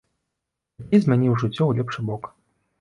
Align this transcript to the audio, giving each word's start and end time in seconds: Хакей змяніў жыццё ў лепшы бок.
Хакей 0.79 1.01
змяніў 1.05 1.37
жыццё 1.45 1.59
ў 1.67 1.71
лепшы 1.83 2.01
бок. 2.11 2.23